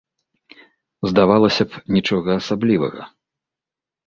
Здавалася 1.11 1.63
б, 1.69 1.83
нічога 1.99 2.29
асаблівага. 2.41 3.01